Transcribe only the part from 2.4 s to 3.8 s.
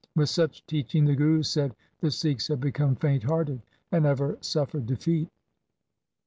had become faint hearted